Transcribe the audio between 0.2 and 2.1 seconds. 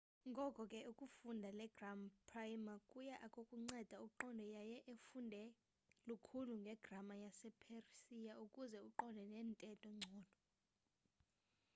ngoko ke ukufunda le gram